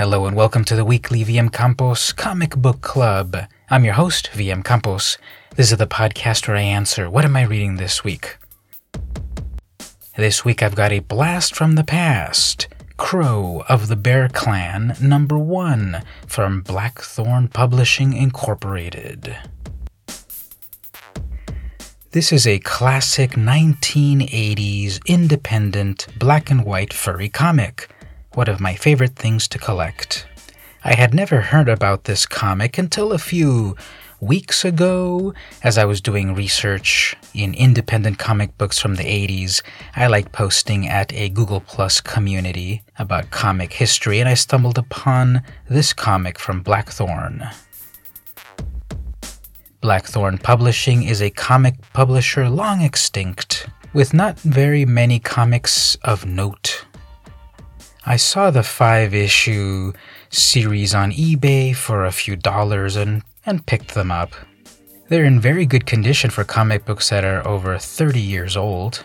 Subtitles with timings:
[0.00, 3.36] Hello and welcome to the weekly VM Campos Comic Book Club.
[3.68, 5.18] I'm your host, VM Campos.
[5.56, 8.38] This is the podcast where I answer what am I reading this week?
[10.16, 12.66] This week I've got a blast from the past.
[12.96, 19.36] Crow of the Bear Clan, number one, from Blackthorn Publishing Incorporated.
[22.12, 27.90] This is a classic 1980s independent black and white furry comic,
[28.34, 30.26] one of my favorite things to collect.
[30.84, 33.76] I had never heard about this comic until a few
[34.20, 39.62] weeks ago as I was doing research in independent comic books from the 80s.
[39.96, 45.42] I like posting at a Google Plus community about comic history, and I stumbled upon
[45.68, 47.48] this comic from Blackthorn.
[49.80, 56.79] Blackthorn Publishing is a comic publisher long extinct, with not very many comics of note.
[58.06, 59.92] I saw the five issue
[60.30, 64.32] series on eBay for a few dollars and, and picked them up.
[65.08, 69.04] They're in very good condition for comic books that are over 30 years old.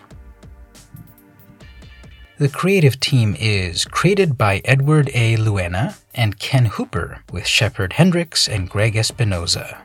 [2.38, 5.36] The creative team is created by Edward A.
[5.36, 9.78] Luena and Ken Hooper, with Shepard Hendricks and Greg Espinoza.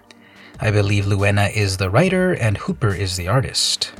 [0.60, 3.92] I believe Luena is the writer and Hooper is the artist.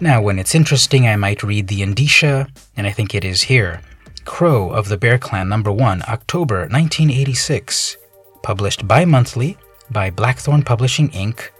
[0.00, 3.80] Now, when it's interesting, I might read the indicia, and I think it is here.
[4.24, 7.96] Crow of the Bear Clan, number 1, October 1986.
[8.42, 9.56] Published bi monthly
[9.90, 11.50] by Blackthorn Publishing Inc.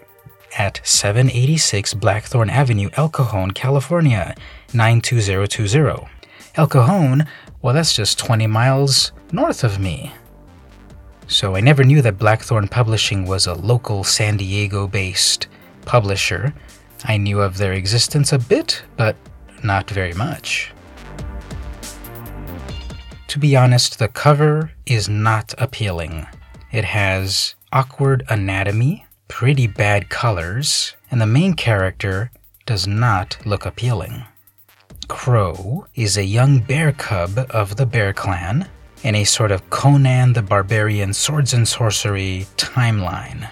[0.57, 4.35] at 786 Blackthorn Avenue, El Cajon, California,
[4.73, 6.07] 92020.
[6.55, 7.25] El Cajon,
[7.61, 10.11] well, that's just 20 miles north of me.
[11.27, 15.47] So I never knew that Blackthorn Publishing was a local San Diego based
[15.85, 16.53] publisher.
[17.05, 19.15] I knew of their existence a bit, but
[19.63, 20.71] not very much.
[23.27, 26.27] To be honest, the cover is not appealing.
[26.71, 32.31] It has awkward anatomy, pretty bad colors, and the main character
[32.65, 34.25] does not look appealing.
[35.07, 38.69] Crow is a young bear cub of the Bear Clan
[39.03, 43.49] in a sort of Conan the Barbarian swords and sorcery timeline.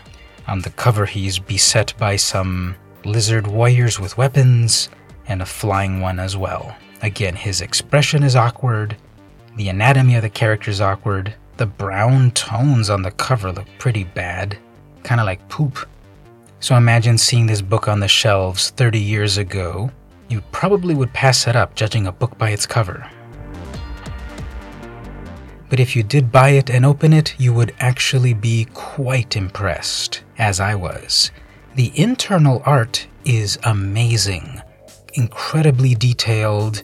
[0.48, 2.76] On the cover, he's beset by some
[3.06, 4.90] lizard warriors with weapons
[5.28, 6.76] and a flying one as well.
[7.02, 8.96] Again, his expression is awkward,
[9.58, 14.04] the anatomy of the character is awkward, the brown tones on the cover look pretty
[14.04, 14.58] bad,
[15.04, 15.88] kind of like poop.
[16.60, 19.92] So imagine seeing this book on the shelves 30 years ago.
[20.30, 23.10] You probably would pass it up judging a book by its cover.
[25.70, 30.24] But if you did buy it and open it, you would actually be quite impressed,
[30.38, 31.32] as I was.
[31.74, 34.62] The internal art is amazing,
[35.14, 36.84] incredibly detailed,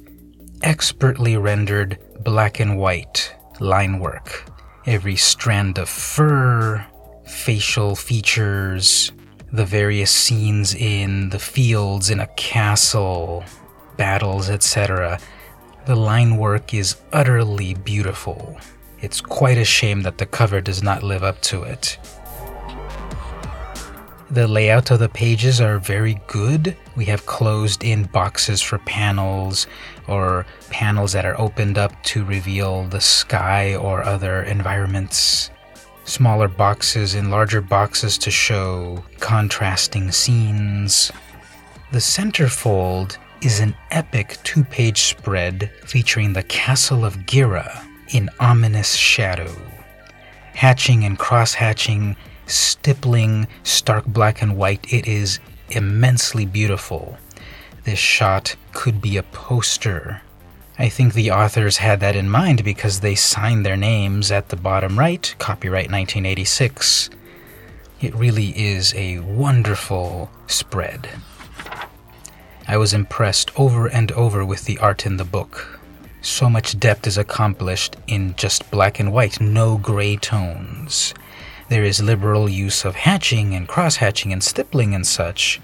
[0.61, 4.49] expertly rendered black and white line work.
[4.85, 6.85] Every strand of fur,
[7.25, 9.11] facial features,
[9.51, 13.43] the various scenes in the fields, in a castle,
[13.97, 15.19] battles, etc.
[15.85, 18.57] The line work is utterly beautiful.
[19.01, 21.97] It's quite a shame that the cover does not live up to it.
[24.29, 26.75] The layout of the pages are very good.
[26.97, 29.67] We have closed in boxes for panels
[30.05, 35.49] or panels that are opened up to reveal the sky or other environments.
[36.03, 41.09] Smaller boxes in larger boxes to show contrasting scenes.
[41.93, 48.93] The centerfold is an epic two page spread featuring the castle of Ghera in ominous
[48.93, 49.55] shadow.
[50.53, 57.17] Hatching and cross hatching, stippling, stark black and white, it is immensely beautiful.
[57.83, 60.21] This shot could be a poster.
[60.79, 64.55] I think the authors had that in mind because they signed their names at the
[64.55, 67.09] bottom right, copyright 1986.
[67.99, 71.09] It really is a wonderful spread.
[72.67, 75.79] I was impressed over and over with the art in the book.
[76.21, 81.13] So much depth is accomplished in just black and white, no gray tones.
[81.69, 85.59] There is liberal use of hatching and cross hatching and stippling and such.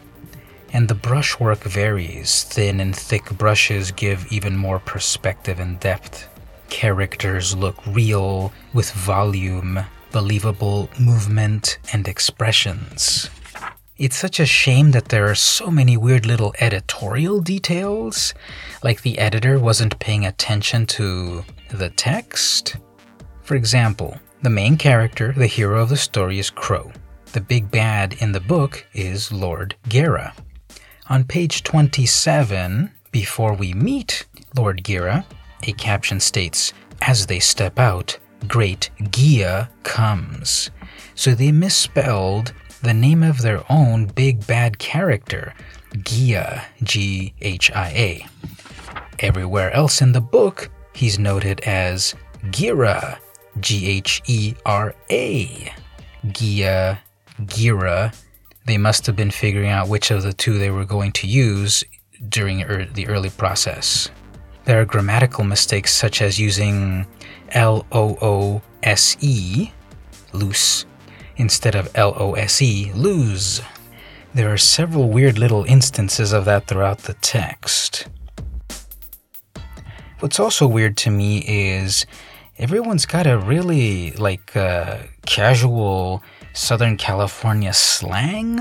[0.74, 2.44] And the brushwork varies.
[2.44, 6.28] Thin and thick brushes give even more perspective and depth.
[6.70, 9.80] Characters look real, with volume,
[10.12, 13.30] believable movement, and expressions.
[13.98, 18.34] It's such a shame that there are so many weird little editorial details,
[18.84, 22.76] like the editor wasn't paying attention to the text.
[23.44, 26.92] For example, the main character, the hero of the story, is Crow.
[27.32, 30.34] The big bad in the book is Lord Ghera.
[31.10, 34.26] On page 27, before we meet
[34.58, 35.24] Lord Ghera,
[35.66, 38.18] A caption states, As they step out,
[38.50, 40.72] Great Ghia comes.
[41.16, 42.52] So they misspelled
[42.82, 45.54] the name of their own big bad character,
[45.94, 48.28] Ghia, G H I A.
[49.20, 52.14] Everywhere else in the book, he's noted as
[52.48, 53.20] Ghera,
[53.60, 55.74] G H E R A.
[56.28, 57.00] Ghia,
[57.42, 58.16] Ghera.
[58.66, 61.84] They must have been figuring out which of the two they were going to use
[62.30, 64.10] during er- the early process.
[64.66, 67.06] There are grammatical mistakes such as using
[67.50, 69.72] L O O S E,
[70.32, 70.86] loose,
[71.36, 73.62] instead of L O S E, lose.
[74.34, 78.08] There are several weird little instances of that throughout the text.
[80.22, 82.06] What's also weird to me is
[82.58, 86.22] everyone's got a really like uh, casual
[86.54, 88.60] Southern California slang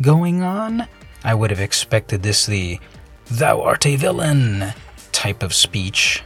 [0.00, 0.86] going on.
[1.24, 2.80] I would have expected this the
[3.26, 4.72] "Thou art a villain"
[5.12, 6.22] type of speech,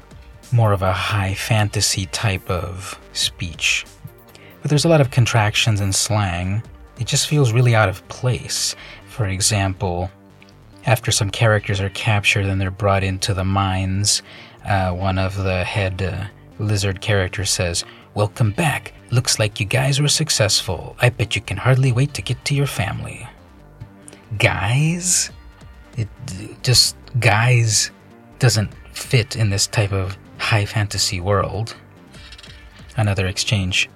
[0.50, 3.84] more of a high fantasy type of speech.
[4.60, 6.62] But there's a lot of contractions and slang.
[6.98, 8.76] It just feels really out of place.
[9.08, 10.10] For example,
[10.86, 14.22] after some characters are captured and they're brought into the mines,
[14.64, 16.24] uh, one of the head uh,
[16.62, 18.92] lizard character says, Welcome back.
[19.10, 20.96] Looks like you guys were successful.
[21.00, 23.26] I bet you can hardly wait to get to your family.
[24.38, 25.30] Guys?
[25.96, 26.08] It
[26.62, 27.90] just guys
[28.38, 31.74] doesn't fit in this type of high fantasy world.
[32.96, 33.88] Another exchange.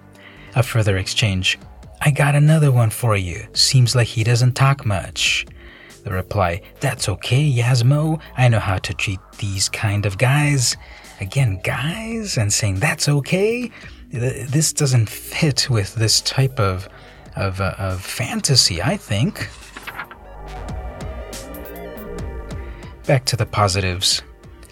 [0.54, 1.58] A further exchange.
[2.00, 3.46] I got another one for you.
[3.52, 5.46] Seems like he doesn't talk much.
[6.04, 8.20] The reply, That's okay, Yasmo.
[8.36, 10.76] I know how to treat these kind of guys.
[11.20, 13.70] Again, guys, and saying that's okay.
[14.10, 16.88] This doesn't fit with this type of
[17.36, 19.48] of, uh, of fantasy, I think.
[23.06, 24.22] Back to the positives.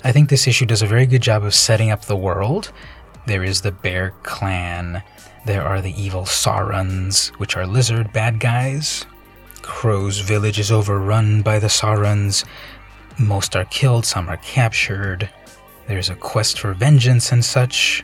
[0.03, 2.73] I think this issue does a very good job of setting up the world.
[3.27, 5.03] There is the Bear Clan.
[5.47, 9.07] There are the evil Saurons, which are lizard bad guys.
[9.63, 12.45] Crow's village is overrun by the Saurons.
[13.19, 15.31] Most are killed, some are captured.
[15.87, 18.03] There's a quest for vengeance and such.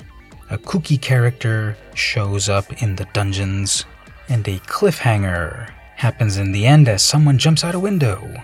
[0.50, 3.84] A kooky character shows up in the dungeons.
[4.28, 8.42] And a cliffhanger happens in the end as someone jumps out a window.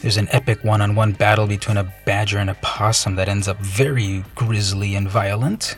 [0.00, 3.48] There's an epic one on one battle between a badger and a possum that ends
[3.48, 5.76] up very grisly and violent.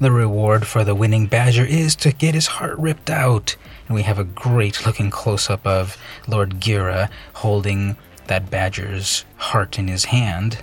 [0.00, 3.56] The reward for the winning badger is to get his heart ripped out
[3.88, 9.78] and we have a great looking close up of Lord Ghera holding that badger's heart
[9.78, 10.62] in his hand,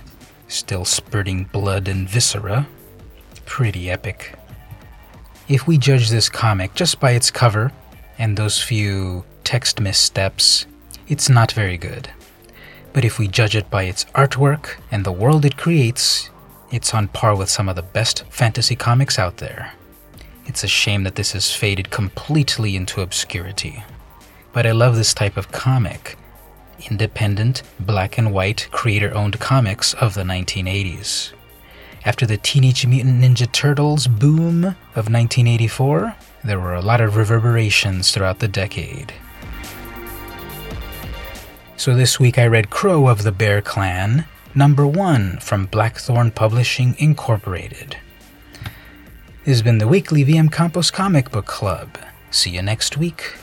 [0.54, 2.66] still spurting blood and viscera.
[3.44, 4.38] Pretty epic.
[5.48, 7.72] If we judge this comic just by its cover
[8.18, 10.66] and those few text missteps,
[11.08, 12.08] it's not very good.
[12.92, 16.30] But if we judge it by its artwork and the world it creates,
[16.70, 19.72] it's on par with some of the best fantasy comics out there.
[20.46, 23.82] It's a shame that this has faded completely into obscurity.
[24.52, 26.16] But I love this type of comic.
[26.90, 31.32] Independent, black and white, creator owned comics of the 1980s.
[32.04, 36.14] After the Teenage Mutant Ninja Turtles boom of 1984,
[36.44, 39.12] there were a lot of reverberations throughout the decade.
[41.76, 46.94] So this week I read Crow of the Bear Clan, number one from Blackthorn Publishing
[46.98, 47.96] Incorporated.
[49.44, 51.98] This has been the weekly VM Campos Comic Book Club.
[52.30, 53.34] See you next week.